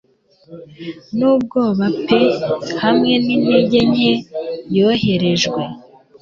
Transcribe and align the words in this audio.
n'ubwoba 1.17 1.85
pe 2.05 2.21
hamwe 2.83 3.13
n'intege 3.25 3.79
nke 3.91 4.11
yoherejwe 4.77 5.61